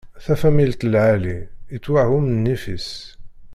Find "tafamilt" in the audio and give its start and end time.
0.25-0.87